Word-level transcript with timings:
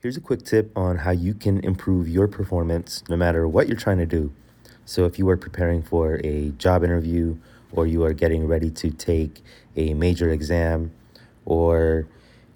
Here's 0.00 0.16
a 0.16 0.20
quick 0.20 0.44
tip 0.44 0.70
on 0.78 0.98
how 0.98 1.10
you 1.10 1.34
can 1.34 1.58
improve 1.64 2.08
your 2.08 2.28
performance 2.28 3.02
no 3.08 3.16
matter 3.16 3.48
what 3.48 3.66
you're 3.66 3.76
trying 3.76 3.98
to 3.98 4.06
do. 4.06 4.32
So, 4.84 5.06
if 5.06 5.18
you 5.18 5.28
are 5.28 5.36
preparing 5.36 5.82
for 5.82 6.20
a 6.22 6.50
job 6.50 6.84
interview, 6.84 7.36
or 7.72 7.84
you 7.84 8.04
are 8.04 8.12
getting 8.12 8.46
ready 8.46 8.70
to 8.70 8.92
take 8.92 9.42
a 9.74 9.94
major 9.94 10.30
exam, 10.30 10.92
or 11.44 12.06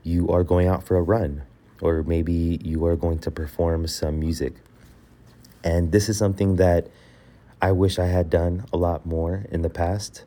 you 0.05 0.29
are 0.29 0.45
going 0.45 0.69
out 0.69 0.85
for 0.85 0.97
a 0.97 1.03
run, 1.03 1.43
or 1.81 2.05
maybe 2.05 2.61
you 2.63 2.87
are 2.87 2.95
going 2.95 3.19
to 3.19 3.31
perform 3.33 3.89
some 3.89 4.21
music. 4.21 4.55
And 5.65 5.91
this 5.91 6.09
is 6.09 6.17
something 6.17 6.55
that 6.57 6.87
I 7.61 7.73
wish 7.73 7.99
I 7.99 8.07
had 8.07 8.31
done 8.31 8.67
a 8.73 8.77
lot 8.77 9.05
more 9.05 9.47
in 9.51 9.63
the 9.63 9.71
past, 9.71 10.23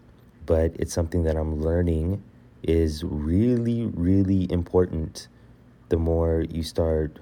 but 0.46 0.76
it's 0.78 0.94
something 0.94 1.24
that 1.24 1.38
I'm 1.38 1.62
learning 1.62 2.22
is 2.62 3.06
really, 3.06 3.86
really 3.86 4.52
important 4.52 5.30
the 5.90 5.98
more 5.98 6.42
you 6.50 6.64
start 6.64 7.20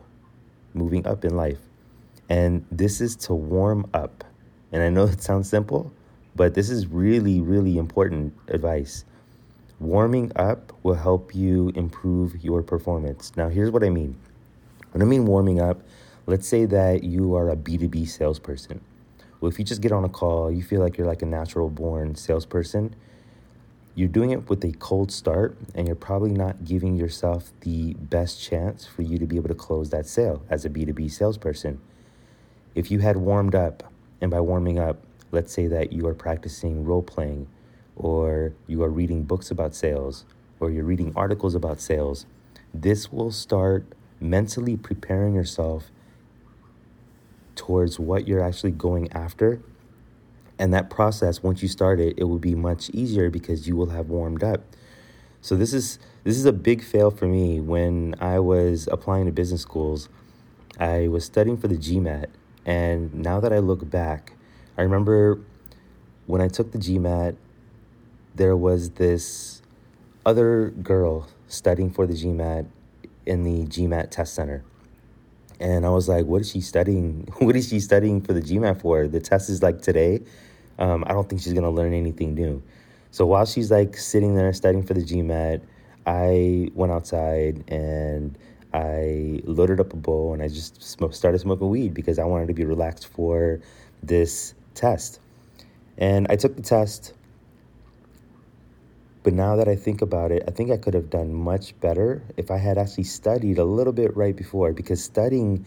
moving 0.73 1.05
up 1.05 1.25
in 1.25 1.35
life. 1.35 1.59
And 2.29 2.65
this 2.71 3.01
is 3.01 3.15
to 3.27 3.33
warm 3.33 3.89
up. 3.93 4.23
And 4.71 4.81
I 4.81 4.89
know 4.89 5.03
it 5.15 5.21
sounds 5.21 5.49
simple, 5.49 5.91
but 6.35 6.53
this 6.53 6.69
is 6.69 6.87
really, 6.87 7.41
really 7.41 7.77
important 7.77 8.33
advice. 8.47 9.05
Warming 9.79 10.31
up 10.35 10.71
will 10.83 10.95
help 10.95 11.35
you 11.35 11.71
improve 11.75 12.43
your 12.43 12.63
performance. 12.63 13.33
Now, 13.35 13.49
here's 13.49 13.71
what 13.71 13.83
I 13.83 13.89
mean. 13.89 14.15
When 14.91 15.01
I 15.01 15.05
mean 15.05 15.25
warming 15.25 15.59
up, 15.59 15.81
let's 16.25 16.47
say 16.47 16.65
that 16.65 17.03
you 17.03 17.35
are 17.35 17.49
a 17.49 17.55
B2B 17.55 18.07
salesperson. 18.07 18.79
Well, 19.41 19.51
if 19.51 19.59
you 19.59 19.65
just 19.65 19.81
get 19.81 19.91
on 19.91 20.05
a 20.05 20.09
call, 20.09 20.51
you 20.51 20.63
feel 20.63 20.79
like 20.79 20.97
you're 20.97 21.07
like 21.07 21.21
a 21.21 21.25
natural 21.25 21.69
born 21.69 22.15
salesperson 22.15 22.95
you're 23.95 24.07
doing 24.07 24.31
it 24.31 24.49
with 24.49 24.63
a 24.63 24.71
cold 24.73 25.11
start 25.11 25.55
and 25.75 25.85
you're 25.85 25.95
probably 25.95 26.31
not 26.31 26.65
giving 26.65 26.95
yourself 26.95 27.51
the 27.61 27.93
best 27.93 28.41
chance 28.41 28.85
for 28.87 29.03
you 29.03 29.19
to 29.19 29.25
be 29.25 29.35
able 29.35 29.49
to 29.49 29.55
close 29.55 29.91
that 29.91 30.07
sale 30.07 30.43
as 30.49 30.65
a 30.65 30.69
B2B 30.69 31.11
salesperson. 31.11 31.79
If 32.73 32.89
you 32.89 32.99
had 32.99 33.17
warmed 33.17 33.53
up, 33.53 33.83
and 34.19 34.31
by 34.31 34.39
warming 34.39 34.79
up, 34.79 34.97
let's 35.31 35.53
say 35.53 35.67
that 35.67 35.93
you 35.93 36.07
are 36.07 36.15
practicing 36.15 36.85
role 36.85 37.03
playing, 37.03 37.47
or 37.95 38.53
you 38.65 38.81
are 38.81 38.89
reading 38.89 39.23
books 39.23 39.51
about 39.51 39.75
sales, 39.75 40.25
or 40.59 40.71
you're 40.71 40.83
reading 40.83 41.13
articles 41.15 41.53
about 41.53 41.79
sales, 41.79 42.25
this 42.73 43.11
will 43.11 43.31
start 43.31 43.85
mentally 44.19 44.75
preparing 44.75 45.35
yourself 45.35 45.91
towards 47.55 47.99
what 47.99 48.27
you're 48.27 48.41
actually 48.41 48.71
going 48.71 49.11
after 49.11 49.61
and 50.59 50.73
that 50.73 50.89
process, 50.89 51.41
once 51.41 51.61
you 51.61 51.67
start 51.67 51.99
it, 51.99 52.15
it 52.17 52.25
will 52.25 52.39
be 52.39 52.55
much 52.55 52.89
easier 52.91 53.29
because 53.29 53.67
you 53.67 53.75
will 53.75 53.89
have 53.89 54.09
warmed 54.09 54.43
up. 54.43 54.61
So 55.41 55.55
this 55.55 55.73
is 55.73 55.99
this 56.23 56.37
is 56.37 56.45
a 56.45 56.53
big 56.53 56.83
fail 56.83 57.11
for 57.11 57.27
me. 57.27 57.59
When 57.59 58.15
I 58.19 58.39
was 58.39 58.87
applying 58.91 59.25
to 59.25 59.31
business 59.31 59.61
schools, 59.61 60.07
I 60.79 61.07
was 61.07 61.25
studying 61.25 61.57
for 61.57 61.67
the 61.67 61.77
GMAT, 61.77 62.27
and 62.65 63.13
now 63.13 63.39
that 63.39 63.51
I 63.51 63.59
look 63.59 63.89
back, 63.89 64.33
I 64.77 64.83
remember 64.83 65.41
when 66.27 66.39
I 66.39 66.47
took 66.47 66.71
the 66.71 66.77
GMAT, 66.77 67.35
there 68.35 68.55
was 68.55 68.91
this 68.91 69.61
other 70.25 70.69
girl 70.69 71.27
studying 71.47 71.91
for 71.91 72.07
the 72.07 72.13
GMAT 72.13 72.67
in 73.25 73.43
the 73.43 73.65
GMAT 73.65 74.11
test 74.11 74.33
center. 74.33 74.63
And 75.63 75.85
I 75.85 75.89
was 75.91 76.09
like, 76.09 76.25
what 76.25 76.41
is 76.41 76.51
she 76.51 76.59
studying? 76.59 77.25
What 77.39 77.55
is 77.55 77.69
she 77.69 77.79
studying 77.79 78.19
for 78.19 78.33
the 78.33 78.41
GMAT 78.41 78.81
for? 78.81 79.07
The 79.07 79.21
test 79.21 79.49
is 79.49 79.63
like 79.63 79.81
today. 79.81 80.19
Um, 80.77 81.05
I 81.07 81.13
don't 81.13 81.29
think 81.29 81.41
she's 81.41 81.53
to 81.53 81.69
learn 81.69 81.93
anything 81.93 82.35
new. 82.35 82.61
So 83.11 83.25
while 83.25 83.45
she's 83.45 83.71
like 83.71 83.95
sitting 83.95 84.35
there 84.35 84.51
studying 84.51 84.83
for 84.83 84.93
the 84.93 85.01
GMAT, 85.01 85.61
I 86.05 86.69
went 86.73 86.91
outside 86.91 87.63
and 87.69 88.37
I 88.73 89.39
loaded 89.45 89.79
up 89.79 89.93
a 89.93 89.95
bowl 89.95 90.33
and 90.33 90.43
I 90.43 90.49
just 90.49 90.81
started 91.13 91.39
smoking 91.39 91.69
weed 91.69 91.93
because 91.93 92.19
I 92.19 92.25
wanted 92.25 92.49
to 92.49 92.53
be 92.53 92.65
relaxed 92.65 93.07
for 93.07 93.61
this 94.01 94.55
test. 94.75 95.21
And 95.97 96.27
I 96.29 96.35
took 96.35 96.57
the 96.57 96.61
test. 96.61 97.13
But 99.23 99.33
now 99.33 99.55
that 99.55 99.69
I 99.69 99.75
think 99.77 100.01
about 100.01 100.31
it, 100.33 100.43
I 100.47 100.51
think 100.51 100.69
I 100.69 100.75
could 100.75 100.93
have 100.93 101.09
done 101.09 101.33
much 101.33 101.79
better 101.79 102.21
if 102.35 102.51
I 102.51 102.57
had 102.57 102.77
actually 102.77 103.05
studied 103.05 103.57
a 103.57 103.63
little 103.63 103.93
bit 103.93 104.15
right 104.17 104.35
before 104.35 104.73
because 104.73 105.01
studying 105.01 105.65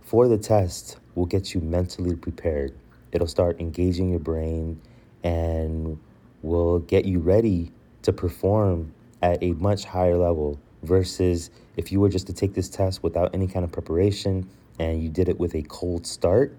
for 0.00 0.28
the 0.28 0.38
test 0.38 0.98
will 1.16 1.26
get 1.26 1.54
you 1.54 1.60
mentally 1.60 2.14
prepared. 2.14 2.72
It'll 3.10 3.26
start 3.26 3.60
engaging 3.60 4.10
your 4.10 4.20
brain 4.20 4.80
and 5.24 5.98
will 6.42 6.78
get 6.78 7.04
you 7.04 7.18
ready 7.18 7.72
to 8.02 8.12
perform 8.12 8.94
at 9.22 9.42
a 9.42 9.52
much 9.54 9.84
higher 9.84 10.16
level 10.16 10.58
versus 10.84 11.50
if 11.76 11.90
you 11.90 11.98
were 11.98 12.08
just 12.08 12.28
to 12.28 12.32
take 12.32 12.54
this 12.54 12.68
test 12.68 13.02
without 13.02 13.34
any 13.34 13.48
kind 13.48 13.64
of 13.64 13.72
preparation 13.72 14.48
and 14.78 15.02
you 15.02 15.08
did 15.08 15.28
it 15.28 15.38
with 15.38 15.54
a 15.56 15.62
cold 15.62 16.06
start, 16.06 16.56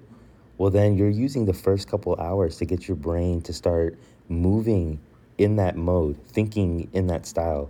well, 0.58 0.70
then 0.70 0.98
you're 0.98 1.10
using 1.10 1.46
the 1.46 1.54
first 1.54 1.88
couple 1.88 2.16
hours 2.18 2.58
to 2.58 2.66
get 2.66 2.88
your 2.88 2.98
brain 2.98 3.42
to 3.42 3.54
start 3.54 3.98
moving 4.28 5.00
in 5.44 5.58
that 5.58 5.76
mode, 5.76 6.18
thinking 6.28 6.90
in 6.94 7.08
that 7.08 7.26
style, 7.26 7.70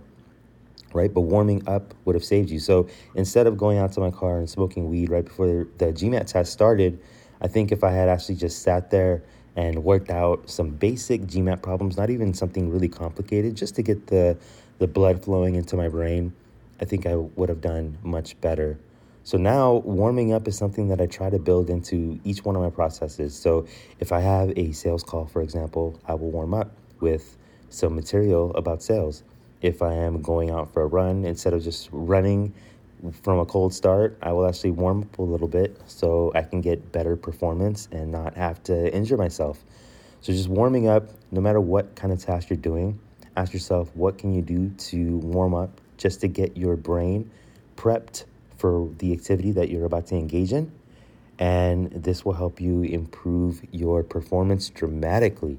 right? 0.92 1.12
But 1.12 1.22
warming 1.22 1.66
up 1.68 1.94
would 2.04 2.14
have 2.14 2.24
saved 2.24 2.50
you. 2.50 2.58
So 2.58 2.88
instead 3.14 3.46
of 3.46 3.56
going 3.56 3.78
out 3.78 3.92
to 3.92 4.00
my 4.00 4.10
car 4.10 4.38
and 4.38 4.48
smoking 4.48 4.88
weed 4.88 5.10
right 5.10 5.24
before 5.24 5.66
the 5.78 5.86
GMAT 5.86 6.26
test 6.26 6.52
started, 6.52 6.98
I 7.40 7.48
think 7.48 7.72
if 7.72 7.84
I 7.84 7.90
had 7.90 8.08
actually 8.08 8.36
just 8.36 8.62
sat 8.62 8.90
there 8.90 9.22
and 9.56 9.84
worked 9.84 10.10
out 10.10 10.48
some 10.48 10.70
basic 10.70 11.22
GMAT 11.22 11.62
problems, 11.62 11.96
not 11.96 12.10
even 12.10 12.34
something 12.34 12.70
really 12.70 12.88
complicated, 12.88 13.54
just 13.54 13.74
to 13.76 13.82
get 13.82 14.06
the, 14.06 14.36
the 14.78 14.86
blood 14.86 15.24
flowing 15.24 15.54
into 15.54 15.76
my 15.76 15.88
brain, 15.88 16.32
I 16.80 16.84
think 16.84 17.06
I 17.06 17.16
would 17.16 17.48
have 17.48 17.60
done 17.60 17.98
much 18.02 18.40
better. 18.40 18.78
So 19.22 19.38
now 19.38 19.76
warming 19.76 20.32
up 20.32 20.46
is 20.48 20.58
something 20.58 20.88
that 20.88 21.00
I 21.00 21.06
try 21.06 21.30
to 21.30 21.38
build 21.38 21.70
into 21.70 22.20
each 22.24 22.44
one 22.44 22.56
of 22.56 22.62
my 22.62 22.68
processes. 22.68 23.34
So 23.34 23.66
if 23.98 24.12
I 24.12 24.20
have 24.20 24.52
a 24.56 24.72
sales 24.72 25.02
call, 25.02 25.26
for 25.26 25.40
example, 25.40 25.98
I 26.06 26.14
will 26.14 26.30
warm 26.30 26.52
up 26.52 26.72
with 27.00 27.38
some 27.74 27.94
material 27.94 28.54
about 28.54 28.82
sales. 28.82 29.22
If 29.60 29.82
I 29.82 29.94
am 29.94 30.22
going 30.22 30.50
out 30.50 30.72
for 30.72 30.82
a 30.82 30.86
run, 30.86 31.24
instead 31.24 31.52
of 31.52 31.62
just 31.62 31.88
running 31.92 32.54
from 33.22 33.38
a 33.38 33.44
cold 33.44 33.74
start, 33.74 34.16
I 34.22 34.32
will 34.32 34.46
actually 34.46 34.70
warm 34.70 35.02
up 35.02 35.18
a 35.18 35.22
little 35.22 35.48
bit 35.48 35.80
so 35.86 36.32
I 36.34 36.42
can 36.42 36.60
get 36.60 36.92
better 36.92 37.16
performance 37.16 37.88
and 37.92 38.10
not 38.10 38.34
have 38.34 38.62
to 38.64 38.94
injure 38.94 39.16
myself. 39.16 39.64
So 40.20 40.32
just 40.32 40.48
warming 40.48 40.88
up, 40.88 41.08
no 41.30 41.40
matter 41.40 41.60
what 41.60 41.94
kind 41.96 42.12
of 42.12 42.22
task 42.22 42.48
you're 42.48 42.56
doing, 42.56 42.98
ask 43.36 43.52
yourself 43.52 43.90
what 43.94 44.16
can 44.16 44.34
you 44.34 44.40
do 44.40 44.70
to 44.70 45.18
warm 45.18 45.54
up 45.54 45.80
just 45.98 46.20
to 46.22 46.28
get 46.28 46.56
your 46.56 46.76
brain 46.76 47.30
prepped 47.76 48.24
for 48.56 48.88
the 48.98 49.12
activity 49.12 49.52
that 49.52 49.68
you're 49.68 49.84
about 49.84 50.06
to 50.06 50.14
engage 50.14 50.52
in. 50.52 50.72
And 51.38 51.90
this 51.90 52.24
will 52.24 52.32
help 52.32 52.60
you 52.60 52.82
improve 52.82 53.60
your 53.72 54.02
performance 54.02 54.70
dramatically. 54.70 55.58